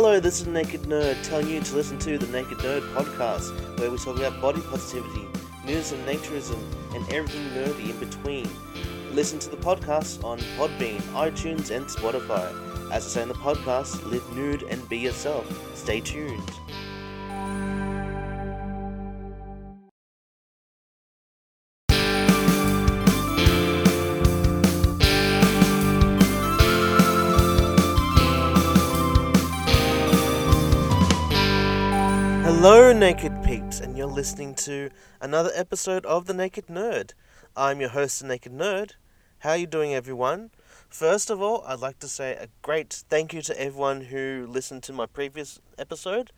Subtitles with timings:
[0.00, 3.90] Hello, this is Naked Nerd telling you to listen to the Naked Nerd podcast, where
[3.90, 5.26] we talk about body positivity,
[5.66, 6.56] news and naturism,
[6.94, 8.48] and everything nerdy in between.
[9.12, 12.46] Listen to the podcast on Podbean, iTunes, and Spotify.
[12.92, 15.44] As I say in the podcast, live nude and be yourself.
[15.76, 16.48] Stay tuned.
[32.70, 34.90] Hello, Naked Peeps, and you're listening to
[35.22, 37.12] another episode of The Naked Nerd.
[37.56, 38.90] I'm your host, The Naked Nerd.
[39.38, 40.50] How are you doing, everyone?
[40.90, 44.82] First of all, I'd like to say a great thank you to everyone who listened
[44.82, 46.30] to my previous episode,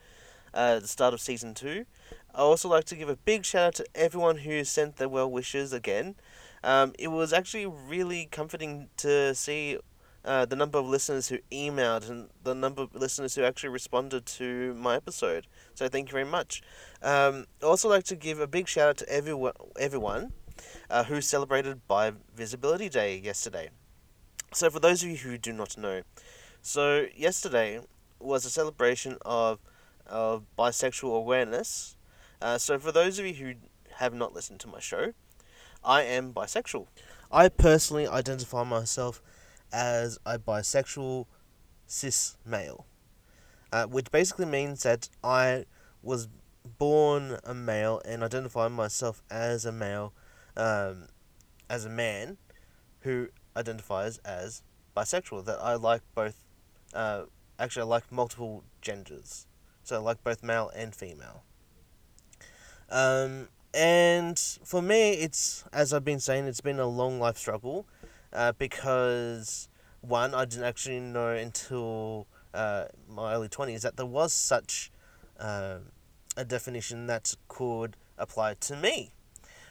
[0.54, 1.84] uh, the start of season two.
[2.32, 5.28] I also like to give a big shout out to everyone who sent their well
[5.28, 6.14] wishes again.
[6.62, 9.78] Um, it was actually really comforting to see
[10.24, 14.26] uh, the number of listeners who emailed and the number of listeners who actually responded
[14.26, 15.48] to my episode.
[15.80, 16.60] So thank you very much.
[17.00, 20.34] Um, I also like to give a big shout out to everyone, everyone
[20.90, 23.70] uh, who celebrated Bi Visibility Day yesterday.
[24.52, 26.02] So for those of you who do not know,
[26.60, 27.80] so yesterday
[28.18, 29.58] was a celebration of
[30.06, 31.96] of bisexual awareness.
[32.42, 33.54] Uh, so for those of you who
[33.94, 35.14] have not listened to my show,
[35.82, 36.88] I am bisexual.
[37.32, 39.22] I personally identify myself
[39.72, 41.24] as a bisexual
[41.86, 42.84] cis male,
[43.72, 45.66] uh, which basically means that I
[46.02, 46.28] was
[46.78, 50.12] born a male and identify myself as a male,
[50.56, 51.08] um,
[51.68, 52.38] as a man
[53.00, 54.62] who identifies as
[54.96, 55.44] bisexual.
[55.44, 56.40] That I like both,
[56.94, 57.24] uh,
[57.58, 59.46] actually, I like multiple genders.
[59.82, 61.44] So I like both male and female.
[62.90, 67.86] Um, and for me, it's, as I've been saying, it's been a long life struggle
[68.32, 69.68] uh, because
[70.00, 74.90] one, I didn't actually know until uh, my early 20s that there was such
[75.38, 75.78] uh,
[76.36, 79.12] a definition that could apply to me.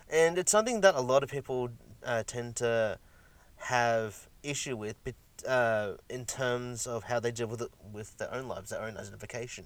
[0.09, 1.69] And it's something that a lot of people
[2.03, 2.97] uh, tend to
[3.57, 4.95] have issue with
[5.47, 8.97] uh, in terms of how they deal with it with their own lives, their own
[8.97, 9.65] identification.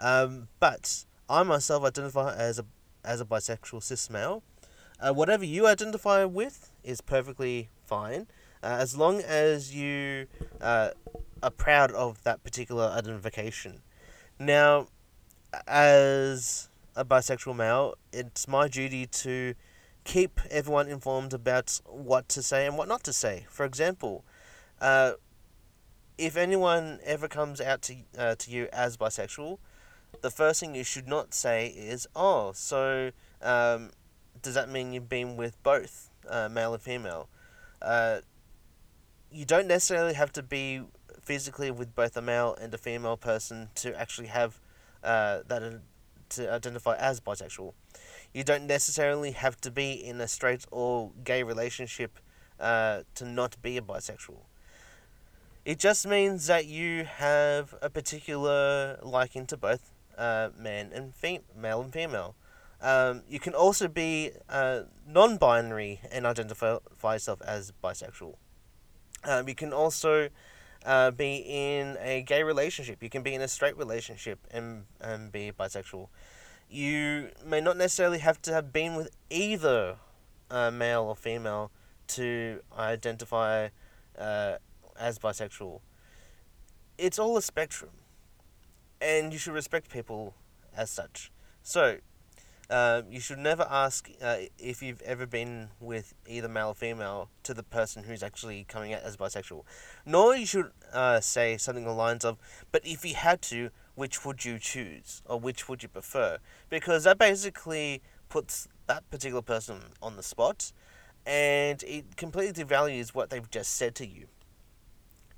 [0.00, 2.64] Um, but I myself identify as a
[3.04, 4.42] as a bisexual cis male.
[5.00, 8.26] Uh, whatever you identify with is perfectly fine,
[8.62, 10.26] uh, as long as you
[10.60, 10.90] uh,
[11.42, 13.82] are proud of that particular identification.
[14.38, 14.88] Now,
[15.66, 19.54] as a bisexual male, it's my duty to
[20.04, 23.46] keep everyone informed about what to say and what not to say.
[23.48, 24.24] For example,
[24.80, 25.12] uh,
[26.16, 29.58] if anyone ever comes out to uh, to you as bisexual,
[30.20, 33.90] the first thing you should not say is, "Oh, so um,
[34.42, 37.28] does that mean you've been with both uh, male and female?"
[39.30, 40.82] You don't necessarily have to be
[41.22, 44.60] physically with both a male and a female person to actually have
[45.04, 45.70] uh, that uh,
[46.30, 47.72] to identify as bisexual.
[48.32, 52.18] You don't necessarily have to be in a straight or gay relationship
[52.60, 54.40] uh, to not be a bisexual.
[55.64, 61.42] It just means that you have a particular liking to both uh, man and fem-
[61.56, 62.34] male and female.
[62.80, 68.36] Um, you can also be uh, non-binary and identify yourself as bisexual.
[69.24, 70.28] Um, you can also
[70.84, 73.02] uh, be in a gay relationship.
[73.02, 76.08] You can be in a straight relationship and, and be bisexual.
[76.70, 79.96] You may not necessarily have to have been with either
[80.50, 81.70] uh, male or female
[82.08, 83.68] to identify
[84.18, 84.56] uh,
[84.98, 85.80] as bisexual.
[86.96, 87.90] It's all a spectrum,
[89.00, 90.34] and you should respect people
[90.76, 91.30] as such.
[91.62, 91.98] So,
[92.70, 97.30] uh, you should never ask uh, if you've ever been with either male or female
[97.42, 99.64] to the person who's actually coming out as bisexual.
[100.04, 102.36] Nor you should uh, say something along the lines of,
[102.70, 105.22] but if you had to, which would you choose?
[105.24, 106.38] Or which would you prefer?
[106.68, 110.72] Because that basically puts that particular person on the spot
[111.26, 114.26] and it completely devalues what they've just said to you.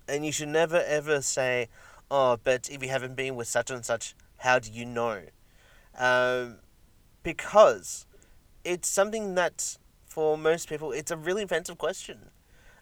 [0.08, 1.68] And you should never ever say,
[2.10, 5.22] oh, but if you haven't been with such and such, how do you know?
[5.98, 6.56] Um,
[7.22, 8.06] because
[8.64, 9.76] it's something that
[10.06, 12.30] for most people it's a really offensive question.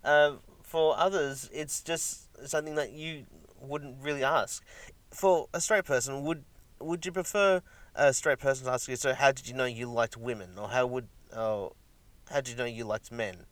[0.04, 3.24] Uh, for others, it's just something that you
[3.60, 4.62] wouldn't really ask.
[5.10, 6.44] For a straight person, would
[6.80, 7.62] would you prefer
[7.94, 8.96] a straight person to ask you?
[8.96, 11.72] So, how did you know you liked women, or how would, oh,
[12.30, 13.46] how did you know you liked men?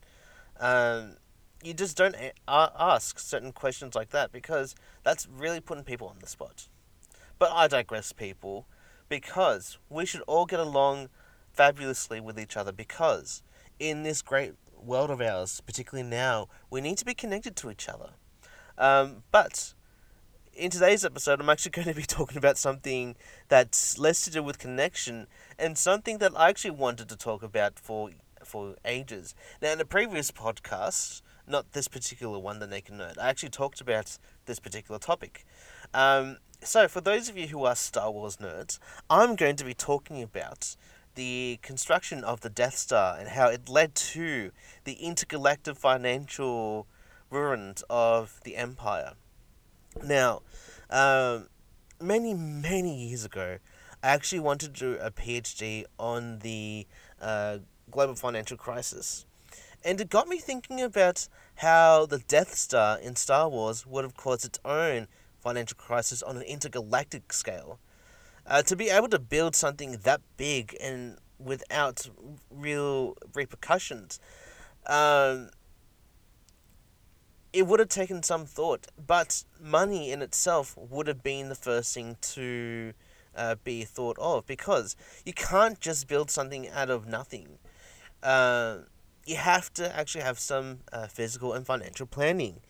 [0.61, 1.17] Um,
[1.63, 6.17] you just don't a- ask certain questions like that because that's really putting people on
[6.21, 6.69] the spot.
[7.39, 8.67] But I digress, people
[9.09, 11.09] because we should all get along
[11.53, 13.43] fabulously with each other because
[13.79, 17.89] in this great world of ours, particularly now, we need to be connected to each
[17.89, 18.11] other.
[18.79, 19.75] Um, but
[20.55, 23.17] in today's episode, I'm actually going to be talking about something
[23.49, 25.27] that's less to do with connection
[25.59, 28.11] and something that I actually wanted to talk about for
[28.45, 29.35] for ages.
[29.61, 33.81] Now, in a previous podcast, not this particular one, the Naked Nerd, I actually talked
[33.81, 35.45] about this particular topic.
[35.93, 39.75] Um, so, for those of you who are Star Wars nerds, I'm going to be
[39.75, 40.77] talking about
[41.15, 44.51] the construction of the Death Star and how it led to
[44.85, 46.87] the intergalactic financial
[47.31, 49.13] ruins of the Empire.
[50.03, 50.43] Now,
[50.91, 51.49] um,
[52.01, 53.59] many, many years ago,
[54.03, 56.87] I actually wanted to do a PhD on the
[57.21, 57.59] uh,
[57.91, 59.27] global financial crisis.
[59.85, 64.17] And it got me thinking about how the Death Star in Star Wars would have
[64.17, 65.09] caused its own
[65.47, 67.79] financial crisis on an intergalactic scale.
[68.49, 72.09] Uh, to be able to build something that big and without
[72.51, 74.19] real repercussions,
[74.87, 75.49] um,
[77.53, 78.89] it would have taken some thought.
[79.15, 82.93] But money in itself would have been the first thing to
[83.37, 87.59] uh, be thought of because you can't just build something out of nothing.
[88.21, 88.79] Uh,
[89.25, 92.61] you have to actually have some uh, physical and financial planning.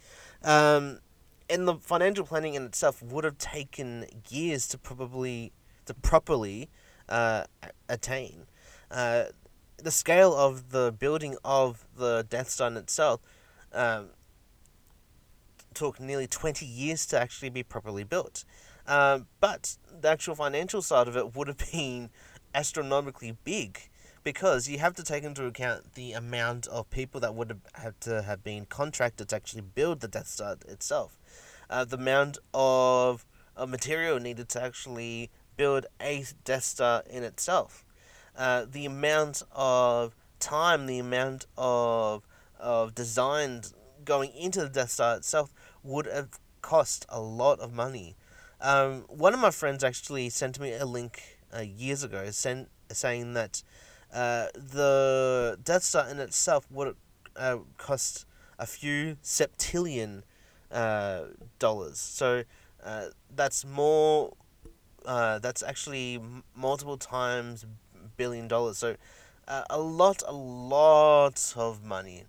[0.43, 1.00] Um,
[1.48, 5.52] and the financial planning in itself would have taken years to probably
[5.87, 6.69] to properly
[7.08, 7.44] uh,
[7.88, 8.46] attain.
[8.90, 9.25] Uh,
[9.76, 13.20] the scale of the building of the Death Star itself
[13.72, 14.08] um,
[15.75, 18.44] took nearly 20 years to actually be properly built.
[18.87, 22.10] Um, but the actual financial side of it would have been
[22.54, 23.88] astronomically big
[24.26, 28.23] because you have to take into account the amount of people that would have to
[28.23, 31.17] have been contracted to actually build the Death Star itself,
[31.70, 33.25] uh, the amount of,
[33.56, 37.84] of material needed to actually build a Death Star in itself,
[38.37, 42.26] uh, the amount of time, the amount of
[42.58, 43.62] of design
[44.05, 46.31] going into the Death Star itself would have
[46.62, 48.17] cost a lot of money.
[48.61, 53.34] Um, one of my friends actually sent me a link uh, years ago, sent, saying
[53.34, 53.62] that
[54.12, 56.97] uh, the Death Star in itself would
[57.37, 58.26] uh, cost
[58.58, 60.23] a few septillion
[60.70, 61.25] uh,
[61.58, 61.99] dollars.
[61.99, 62.44] So
[62.85, 64.35] uh, that's more.
[65.05, 66.20] Uh, that's actually
[66.56, 67.64] multiple times
[68.17, 68.79] billion dollars.
[68.79, 68.97] So
[69.49, 72.25] a lot, a lot of money.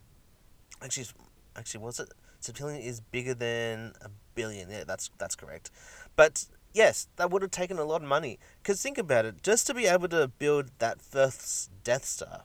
[0.84, 1.08] Actually,
[1.56, 2.10] actually, was it?
[2.42, 4.70] Septillion is bigger than a billion.
[4.70, 5.72] Yeah, that's that's correct.
[6.16, 6.46] But
[6.78, 8.38] yes, that would have taken a lot of money.
[8.62, 12.44] Because think about it, just to be able to build that first Death Star,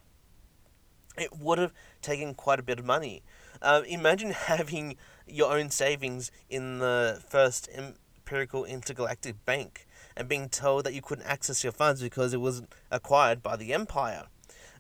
[1.19, 3.23] it would have taken quite a bit of money.
[3.61, 4.97] Uh, imagine having
[5.27, 9.87] your own savings in the first Imperial Intergalactic Bank
[10.17, 13.75] and being told that you couldn't access your funds because it wasn't acquired by the
[13.75, 14.25] Empire.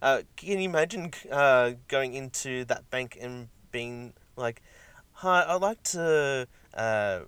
[0.00, 4.62] Uh, can you imagine uh, going into that bank and being like,
[5.12, 7.20] "Hi, I'd like to, uh,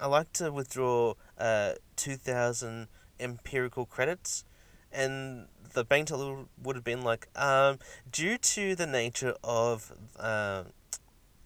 [0.00, 2.88] I'd like to withdraw uh, two thousand
[3.18, 4.44] empirical credits,"
[4.92, 7.78] and the bank teller would have been like, um,
[8.10, 10.64] "Due to the nature of, uh,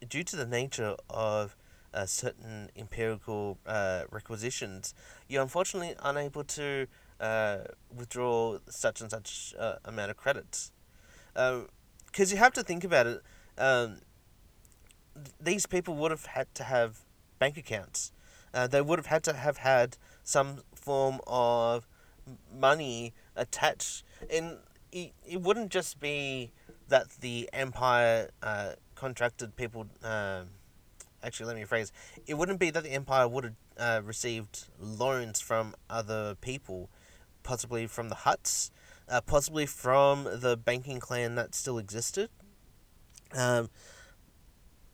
[0.08, 1.56] due to the nature of."
[1.94, 4.94] Uh, certain empirical uh, requisitions,
[5.28, 6.86] you're unfortunately unable to
[7.20, 7.58] uh,
[7.94, 10.72] withdraw such and such uh, amount of credits.
[11.34, 13.20] Because um, you have to think about it,
[13.58, 14.00] um,
[15.38, 17.00] these people would have had to have
[17.38, 18.10] bank accounts.
[18.54, 21.87] Uh, they would have had to have had some form of
[22.54, 24.04] money attached.
[24.30, 24.59] And
[24.90, 26.52] it, it wouldn't just be
[26.88, 29.87] that the Empire uh, contracted people.
[30.02, 30.49] Um,
[31.23, 31.90] actually, let me rephrase.
[32.26, 36.90] It wouldn't be that the Empire would have uh, received loans from other people,
[37.42, 38.71] possibly from the Hutts,
[39.09, 42.28] uh, possibly from the banking clan that still existed,
[43.35, 43.71] um,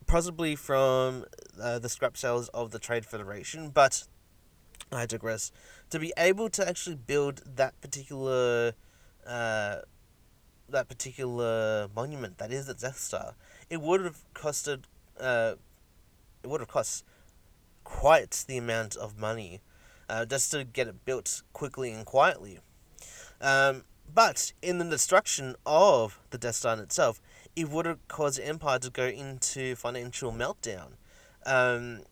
[0.08, 1.24] possibly from
[1.60, 4.02] uh, the scrap sales of the Trade Federation, but
[4.90, 5.52] I digress.
[5.90, 8.72] To be able to actually build that particular.
[9.24, 9.76] Uh,
[10.70, 13.34] that particular monument that is the Death Star,
[13.70, 14.82] it would have costed
[15.18, 15.54] uh,
[16.42, 17.04] it would have cost
[17.84, 19.60] quite the amount of money
[20.08, 22.58] uh, just to get it built quickly and quietly.
[23.40, 27.20] Um, but in the destruction of the Death Star itself,
[27.58, 30.92] it would have caused Empire to go into financial meltdown.
[31.44, 32.02] Um,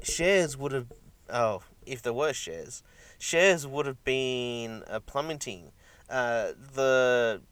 [0.00, 0.86] shares would have,
[1.28, 2.84] oh, if there were shares,
[3.18, 5.72] shares would have been uh, plummeting.
[6.08, 7.42] Uh, the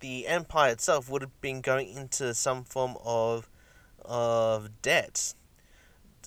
[0.00, 3.48] the empire itself would have been going into some form of
[4.04, 5.34] of debt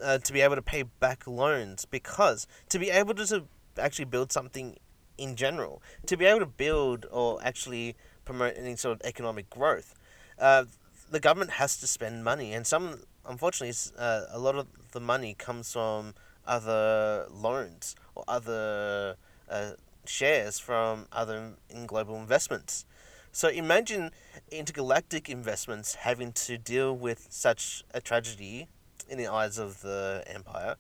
[0.02, 3.44] uh, to be able to pay back loans because to be able to, to
[3.78, 4.78] actually build something
[5.18, 7.96] in general to be able to build or actually
[8.26, 9.94] promote any sort of economic growth
[10.40, 10.66] uh,
[11.10, 15.34] the government has to spend money and some unfortunately uh, a lot of the money
[15.34, 16.14] comes from
[16.46, 19.16] other loans or other
[19.50, 19.72] uh,
[20.06, 22.86] shares from other in global investments.
[23.32, 24.12] So imagine
[24.52, 28.68] intergalactic investments having to deal with such a tragedy
[29.10, 30.76] in the eyes of the Empire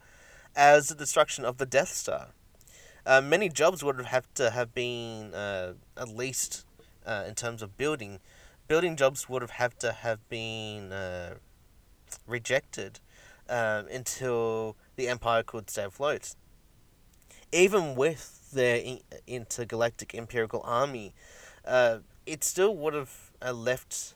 [0.55, 2.29] as the destruction of the Death Star.
[3.05, 6.65] Uh, many jobs would have to have been uh, at least
[7.05, 8.19] uh, in terms of building.
[8.67, 11.35] Building jobs would have had to have been uh,
[12.27, 12.99] rejected
[13.49, 16.35] um, until the Empire could stay afloat.
[17.51, 21.13] Even with their intergalactic imperial army,
[21.65, 24.15] uh, it still would have uh, left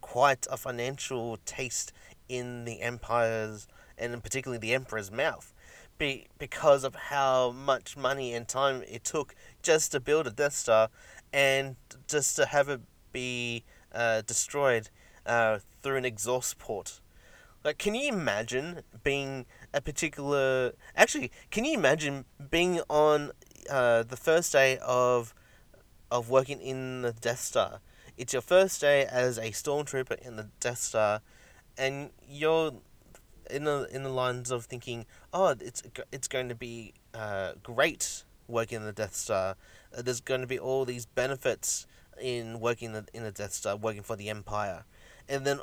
[0.00, 1.92] quite a financial taste
[2.28, 3.66] in the Empire's
[3.98, 5.52] and particularly the Emperor's mouth.
[5.98, 10.52] Be, because of how much money and time it took just to build a Death
[10.54, 10.90] Star
[11.32, 11.74] and
[12.06, 12.80] just to have it
[13.12, 13.64] be
[13.98, 14.90] uh, destroyed
[15.26, 17.00] uh, through an exhaust port.
[17.64, 20.72] Like, can you imagine being a particular?
[20.96, 23.32] Actually, can you imagine being on
[23.68, 25.34] uh, the first day of
[26.10, 27.80] of working in the Death Star?
[28.16, 31.20] It's your first day as a stormtrooper in the Death Star,
[31.76, 32.72] and you're
[33.50, 38.22] in the in the lines of thinking, oh, it's it's going to be uh, great
[38.46, 39.56] working in the Death Star.
[39.92, 41.86] There's going to be all these benefits
[42.20, 44.84] in working in the, in the Death Star, working for the Empire,
[45.28, 45.60] and then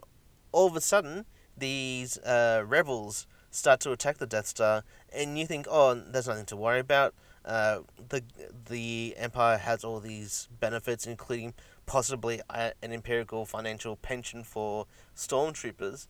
[0.51, 1.25] all of a sudden
[1.57, 4.83] these uh, rebels start to attack the Death Star,
[5.13, 7.13] and you think, oh, there's nothing to worry about.
[7.43, 8.23] Uh, the
[8.69, 11.53] the Empire has all these benefits, including
[11.85, 16.07] possibly an imperial financial pension for stormtroopers.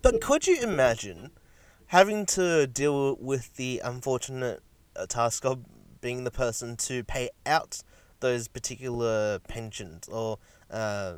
[0.00, 1.30] But could you imagine
[1.86, 4.62] having to deal with the unfortunate
[4.96, 5.64] uh, task of
[6.00, 7.82] being the person to pay out
[8.24, 10.38] those particular pensions or
[10.70, 11.12] uh,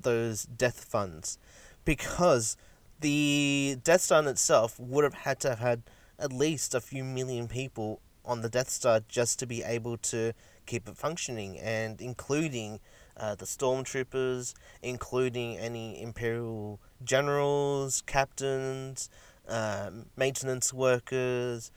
[0.00, 1.38] those death funds?
[1.84, 2.56] Because
[3.00, 5.82] the Death Star itself would have had to have had
[6.18, 10.32] at least a few million people on the Death Star just to be able to
[10.66, 12.78] keep it functioning, and including
[13.16, 19.10] uh, the stormtroopers, including any Imperial generals, captains,
[19.48, 21.72] um, maintenance workers,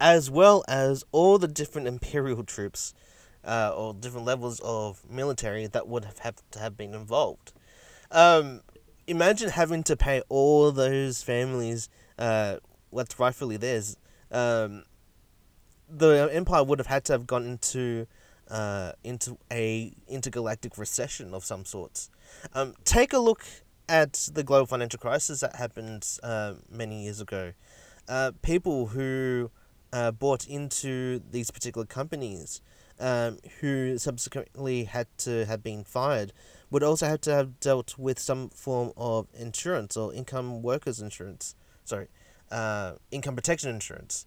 [0.00, 2.94] as well as all the different Imperial troops
[3.44, 7.52] uh, or different levels of military that would have, have to have been involved.
[8.10, 8.62] Um,
[9.06, 12.56] imagine having to pay all those families uh,
[12.90, 13.96] what's rightfully theirs.
[14.30, 14.84] Um,
[15.88, 18.06] the empire would have had to have gone into
[18.48, 22.10] uh, into a intergalactic recession of some sorts.
[22.54, 23.44] Um, take a look
[23.88, 27.52] at the global financial crisis that happened uh, many years ago.
[28.08, 29.50] Uh, people who
[29.92, 32.60] uh, bought into these particular companies,
[32.98, 36.32] um, who subsequently had to have been fired,
[36.70, 41.54] would also have to have dealt with some form of insurance or income workers insurance.
[41.84, 42.08] Sorry,
[42.50, 44.26] uh, income protection insurance.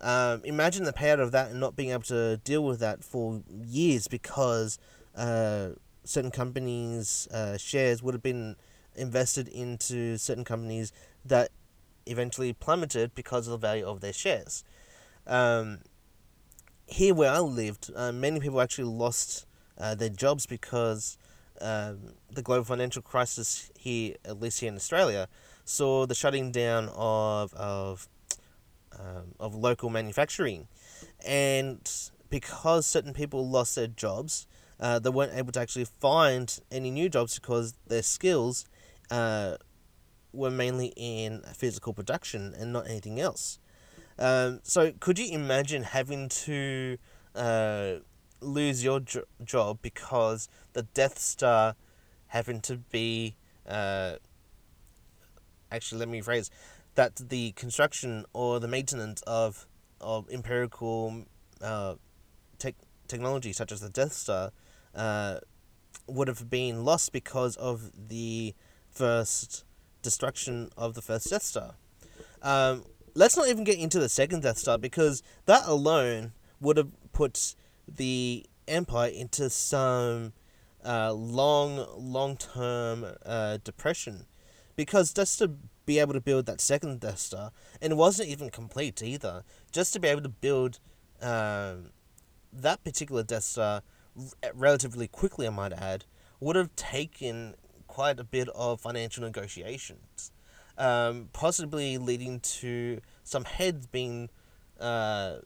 [0.00, 3.42] Um, imagine the payout of that and not being able to deal with that for
[3.48, 4.78] years because
[5.14, 5.70] uh,
[6.04, 8.56] certain companies' uh, shares would have been
[8.96, 10.92] invested into certain companies
[11.24, 11.50] that
[12.06, 14.64] eventually plummeted because of the value of their shares.
[15.26, 15.80] Um,
[16.86, 19.46] here where I lived, uh, many people actually lost
[19.78, 21.16] uh, their jobs because
[21.60, 25.28] um, the global financial crisis here, at least here in Australia,
[25.64, 28.08] saw the shutting down of of
[28.98, 30.68] um, of local manufacturing,
[31.24, 31.90] and
[32.28, 34.46] because certain people lost their jobs,
[34.80, 38.64] uh, they weren't able to actually find any new jobs because their skills
[39.10, 39.56] uh,
[40.32, 43.58] were mainly in physical production and not anything else.
[44.18, 46.98] Um, so, could you imagine having to
[47.34, 47.94] uh,
[48.42, 51.76] lose your jo- job because the Death Star
[52.28, 53.36] happened to be.
[53.66, 54.16] Uh,
[55.70, 56.50] actually, let me phrase
[56.94, 59.66] that the construction or the maintenance of
[60.00, 61.24] of empirical
[61.62, 61.94] uh,
[62.58, 62.74] tech
[63.06, 64.50] technology such as the Death Star
[64.94, 65.38] uh,
[66.06, 68.54] would have been lost because of the
[68.90, 69.64] first
[70.02, 71.74] destruction of the first Death Star.
[72.42, 76.90] Um, let's not even get into the second Death Star because that alone would have
[77.12, 77.54] put
[77.88, 80.32] the Empire into some
[80.84, 84.26] uh, long, long term uh, depression.
[84.76, 85.52] Because just to
[85.84, 89.92] be able to build that second Death Star, and it wasn't even complete either, just
[89.92, 90.78] to be able to build
[91.20, 91.90] um,
[92.52, 93.82] that particular Death Star
[94.54, 96.04] relatively quickly, I might add,
[96.40, 97.54] would have taken
[97.86, 100.32] quite a bit of financial negotiations,
[100.82, 104.28] um, possibly leading to some heads being
[104.80, 105.36] uh,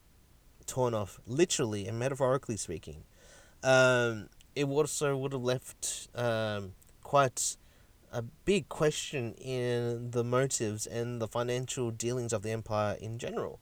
[0.64, 3.04] torn off, literally and metaphorically speaking.
[3.62, 7.58] Um, it also would have left um, quite
[8.10, 13.60] a big question in the motives and the financial dealings of the empire in general.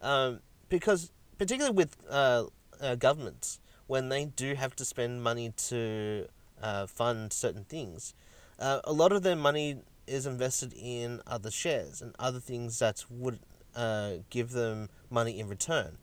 [0.00, 2.44] Um, because, particularly with uh,
[2.80, 3.58] uh, governments,
[3.88, 6.28] when they do have to spend money to
[6.62, 8.14] uh, fund certain things,
[8.60, 13.04] uh, a lot of their money is invested in other shares and other things that
[13.10, 13.40] would
[13.76, 15.98] uh, give them money in return.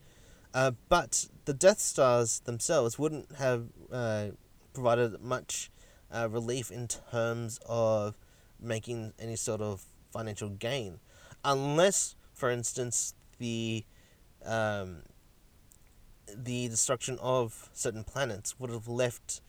[0.54, 4.28] Uh, but the Death Stars themselves wouldn't have uh,
[4.74, 5.70] provided much
[6.12, 8.16] uh, relief in terms of
[8.62, 11.00] making any sort of financial gain,
[11.44, 13.84] unless, for instance, the
[14.46, 15.00] um,
[16.34, 19.42] the destruction of certain planets would have left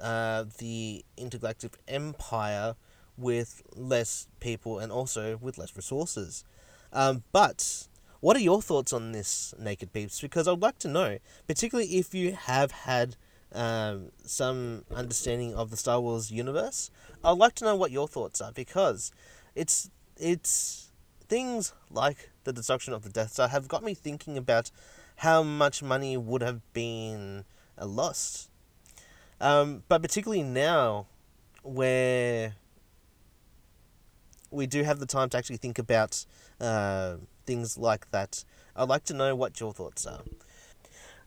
[0.00, 2.74] uh, the intergalactic empire
[3.16, 6.44] with less people and also with less resources.
[6.92, 7.88] Um, but
[8.20, 10.20] what are your thoughts on this, Naked Peeps?
[10.20, 13.16] Because I'd like to know, particularly if you have had
[13.54, 16.90] um, some understanding of the Star Wars universe.
[17.24, 19.12] I'd like to know what your thoughts are because
[19.54, 20.90] it's it's
[21.28, 24.70] things like the destruction of the Death Star have got me thinking about
[25.16, 27.44] how much money would have been
[27.78, 28.50] uh, lost.
[29.40, 31.06] Um, but particularly now,
[31.62, 32.54] where
[34.52, 36.24] we do have the time to actually think about
[36.60, 37.16] uh,
[37.46, 38.44] things like that,
[38.76, 40.22] I'd like to know what your thoughts are.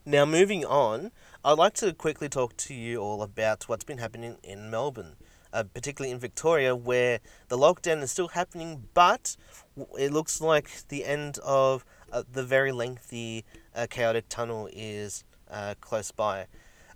[0.05, 1.11] Now, moving on,
[1.43, 5.15] I'd like to quickly talk to you all about what's been happening in Melbourne,
[5.51, 9.35] uh, particularly in Victoria, where the lockdown is still happening, but
[9.97, 15.73] it looks like the end of uh, the very lengthy, uh, chaotic tunnel is uh,
[15.81, 16.45] close by.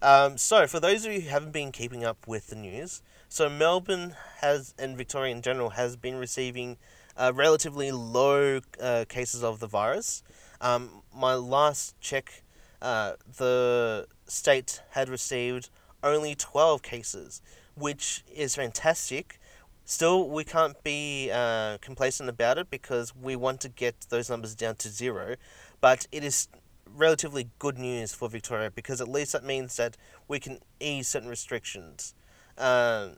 [0.02, 3.50] Um, so, for those of you who haven't been keeping up with the news, so
[3.50, 6.78] Melbourne has, and Victoria in general, has been receiving
[7.16, 10.24] uh, relatively low uh, cases of the virus.
[10.62, 12.44] Um, my last check
[12.82, 15.70] uh, the state had received
[16.04, 17.42] only 12 cases,
[17.76, 19.40] which is fantastic.
[19.86, 24.56] Still, we can't be uh, complacent about it because we want to get those numbers
[24.56, 25.36] down to zero.
[25.82, 26.48] But it is
[26.96, 31.30] relatively good news for Victoria because at least that means that we can ease certain
[31.30, 32.13] restrictions.
[32.60, 33.10] Uh,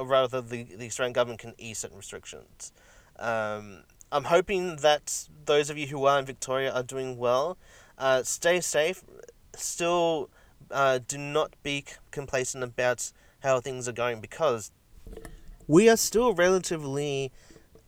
[0.00, 2.72] rather, the, the Australian government can ease certain restrictions.
[3.18, 7.56] Um, I'm hoping that those of you who are in Victoria are doing well.
[7.96, 9.02] Uh, stay safe.
[9.56, 10.30] Still,
[10.70, 14.72] uh, do not be complacent about how things are going because
[15.66, 17.32] we are still relatively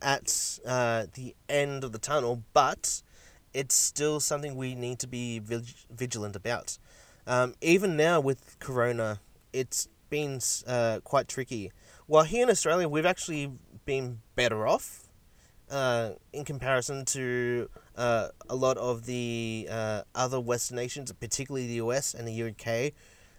[0.01, 3.01] at uh, the end of the tunnel, but
[3.53, 6.77] it's still something we need to be vig- vigilant about.
[7.25, 9.19] Um, even now with Corona,
[9.53, 11.71] it's been uh, quite tricky.
[12.05, 13.51] While here in Australia, we've actually
[13.83, 15.09] been better off
[15.71, 21.85] uh, in comparison to uh, a lot of the uh, other Western nations, particularly the
[21.85, 22.93] US and the UK,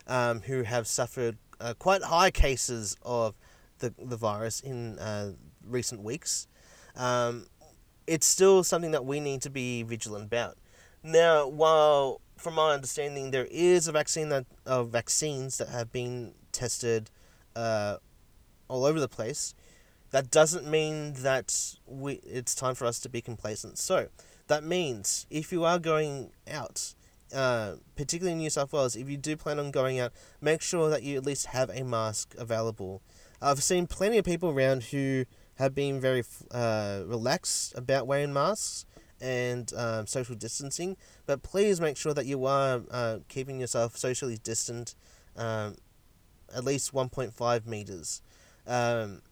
[0.08, 3.36] um, who have suffered uh, quite high cases of
[3.78, 5.30] the, the virus in uh,
[5.64, 6.48] recent weeks.
[6.96, 7.46] Um,
[8.08, 10.58] it's still something that we need to be vigilant about.
[11.04, 16.34] Now, while from my understanding, there is a vaccine that uh, vaccines that have been
[16.54, 17.10] tested
[17.54, 17.98] uh,
[18.68, 19.54] all over the place
[20.14, 23.78] that doesn't mean that we it's time for us to be complacent.
[23.78, 24.10] So
[24.46, 26.94] that means if you are going out,
[27.34, 30.88] uh, particularly in New South Wales, if you do plan on going out, make sure
[30.88, 33.02] that you at least have a mask available.
[33.42, 35.24] I've seen plenty of people around who
[35.56, 38.86] have been very uh, relaxed about wearing masks
[39.20, 44.38] and um, social distancing, but please make sure that you are uh, keeping yourself socially
[44.44, 44.94] distant,
[45.36, 45.74] um,
[46.54, 48.22] at least 1.5 meters.
[48.66, 49.22] Um,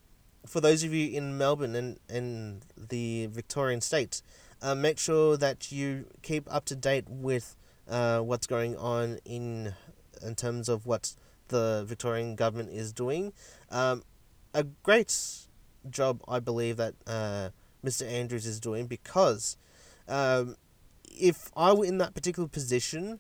[0.47, 4.23] for those of you in Melbourne and, and the Victorian state,
[4.61, 7.57] uh, make sure that you keep up to date with
[7.89, 9.75] uh, what's going on in
[10.25, 11.15] in terms of what
[11.49, 13.33] the Victorian government is doing.
[13.71, 14.05] Um,
[14.55, 15.13] a great
[15.91, 17.51] job, I believe, that uh,
[17.85, 18.09] Mr.
[18.09, 19.57] Andrews is doing because
[20.09, 20.57] um,
[21.11, 23.19] if I were in that particular position,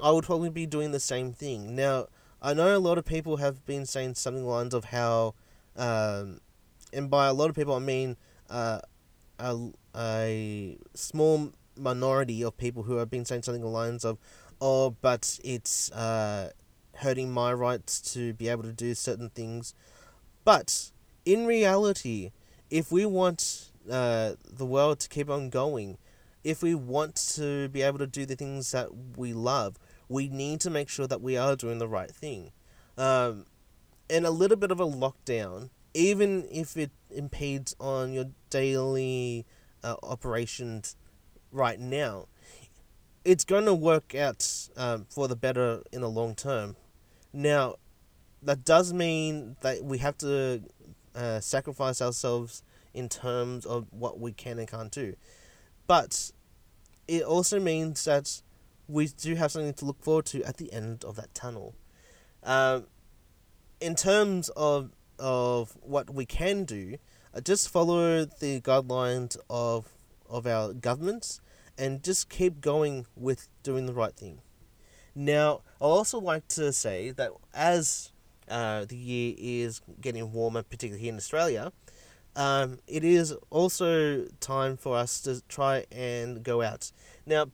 [0.00, 1.74] I would probably be doing the same thing.
[1.74, 2.06] Now,
[2.44, 5.34] I know a lot of people have been saying something lines of how
[5.76, 6.40] um,
[6.92, 8.16] and by a lot of people I mean
[8.50, 8.80] uh,
[9.38, 9.58] a,
[9.96, 14.18] a small minority of people who have been saying something lines of,
[14.60, 16.50] oh, but it's uh,
[16.96, 19.74] hurting my rights to be able to do certain things.
[20.44, 20.90] But
[21.24, 22.30] in reality,
[22.70, 25.98] if we want uh, the world to keep on going,
[26.42, 29.78] if we want to be able to do the things that we love,
[30.14, 32.52] we need to make sure that we are doing the right thing.
[32.96, 33.46] Um,
[34.08, 39.46] and a little bit of a lockdown even if it impedes on your daily
[39.82, 40.96] uh, operations
[41.52, 42.26] right now,
[43.24, 46.76] it's going to work out um, for the better in the long term.
[47.32, 47.76] Now,
[48.42, 50.62] that does mean that we have to
[51.14, 55.14] uh, sacrifice ourselves in terms of what we can and can't do.
[55.86, 56.32] But
[57.06, 58.42] it also means that
[58.88, 61.74] we do have something to look forward to at the end of that tunnel.
[62.42, 62.86] Um,
[63.80, 66.96] in terms of of what we can do,
[67.32, 69.86] uh, just follow the guidelines of
[70.28, 71.40] of our governments
[71.78, 74.40] and just keep going with doing the right thing.
[75.14, 78.12] Now, i also like to say that as
[78.48, 81.72] uh, the year is getting warmer, particularly here in Australia,
[82.36, 86.90] um, it is also time for us to try and go out.
[87.26, 87.46] Now,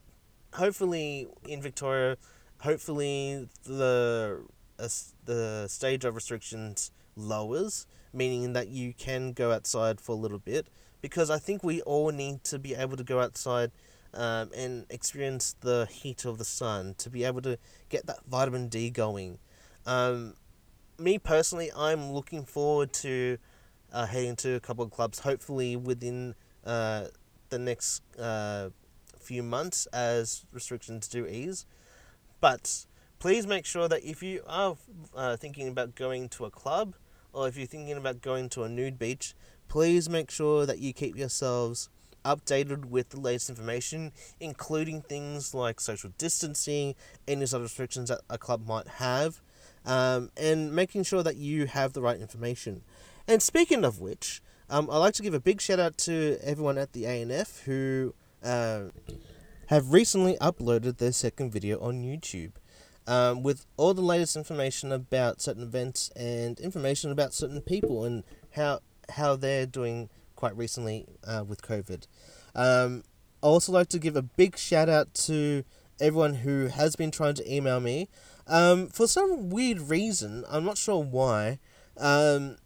[0.53, 2.17] hopefully in Victoria,
[2.59, 4.41] hopefully the
[4.79, 4.87] uh,
[5.25, 10.67] the stage of restrictions lowers, meaning that you can go outside for a little bit.
[11.01, 13.71] Because I think we all need to be able to go outside
[14.13, 17.57] um, and experience the heat of the sun to be able to
[17.89, 19.39] get that vitamin D going.
[19.85, 20.35] Um,
[20.99, 23.37] me personally, I'm looking forward to
[23.91, 26.35] uh, heading to a couple of clubs, hopefully within
[26.65, 27.05] uh,
[27.49, 28.69] the next uh,
[29.21, 31.65] few months as restrictions do ease.
[32.39, 32.85] But
[33.19, 34.75] please make sure that if you are
[35.15, 36.95] uh, thinking about going to a club
[37.33, 39.35] or if you're thinking about going to a nude beach,
[39.67, 41.89] please make sure that you keep yourselves
[42.25, 46.95] updated with the latest information, including things like social distancing,
[47.27, 49.41] any sort of restrictions that a club might have,
[49.85, 52.83] um, and making sure that you have the right information.
[53.27, 56.77] And speaking of which, um, I'd like to give a big shout out to everyone
[56.77, 58.85] at the ANF who uh,
[59.67, 62.53] have recently uploaded their second video on YouTube.
[63.07, 68.23] Um, with all the latest information about certain events and information about certain people and
[68.51, 72.05] how how they're doing quite recently uh, with COVID.
[72.55, 73.03] Um,
[73.43, 75.63] I also like to give a big shout out to
[75.99, 78.09] everyone who has been trying to email me.
[78.47, 81.59] Um, for some weird reason, I'm not sure why.
[81.97, 82.57] Um,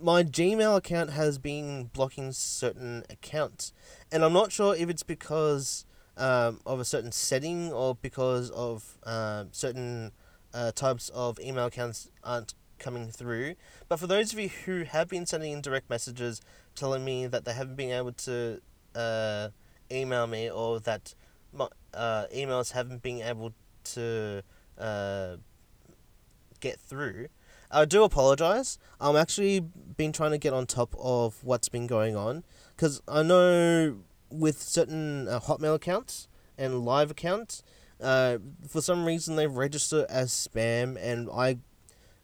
[0.00, 3.72] my Gmail account has been blocking certain accounts,
[4.10, 5.84] and I'm not sure if it's because
[6.16, 10.12] um, of a certain setting or because of uh, certain
[10.52, 13.54] uh, types of email accounts aren't coming through.
[13.88, 16.40] But for those of you who have been sending in direct messages
[16.74, 18.60] telling me that they haven't been able to
[18.94, 19.48] uh,
[19.90, 21.14] email me or that
[21.52, 23.52] my uh, emails haven't been able
[23.84, 24.42] to
[24.78, 25.36] uh,
[26.60, 27.28] get through,
[27.70, 28.78] I do apologize.
[29.00, 32.44] I'm actually been trying to get on top of what's been going on
[32.78, 33.96] because I know
[34.30, 37.64] with certain uh, Hotmail accounts and live accounts,
[38.00, 38.38] uh,
[38.68, 41.58] for some reason they register as spam, and I,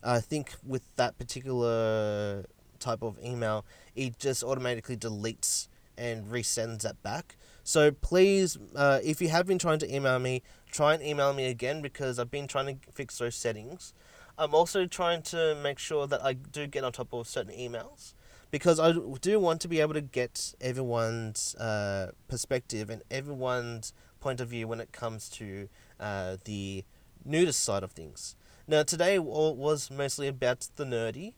[0.05, 2.45] I think with that particular
[2.79, 5.67] type of email, it just automatically deletes
[5.99, 7.37] and resends that back.
[7.65, 11.47] So please, uh, if you have been trying to email me, try and email me
[11.47, 13.93] again because I've been trying to fix those settings.
[14.39, 18.15] I'm also trying to make sure that I do get on top of certain emails
[18.55, 24.41] because I do want to be able to get everyone's uh, perspective and everyone's point
[24.41, 26.85] of view when it comes to uh, the
[27.25, 28.37] nudist side of things.
[28.69, 31.35] Now, today was mostly about the nerdy,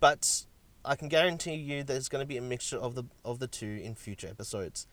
[0.00, 0.46] but
[0.84, 3.80] I can guarantee you there's going to be a mixture of the of the two
[3.84, 4.88] in future episodes.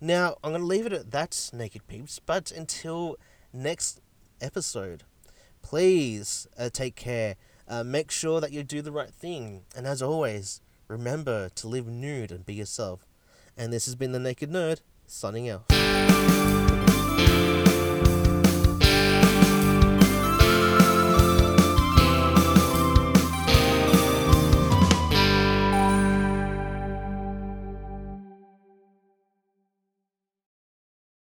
[0.00, 2.20] Now, I'm going to leave it at that, naked peeps.
[2.24, 3.16] But until
[3.52, 4.00] next
[4.40, 5.02] episode,
[5.60, 7.34] please uh, take care.
[7.66, 9.64] Uh, make sure that you do the right thing.
[9.74, 13.06] And as always, remember to live nude and be yourself.
[13.56, 16.45] And this has been The Naked Nerd, signing out.